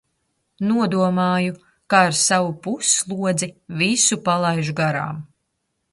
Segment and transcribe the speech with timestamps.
[0.69, 1.57] Nodomāju,
[1.93, 3.51] ka ar savu pusslodzi
[3.83, 5.25] visu palaižu garām.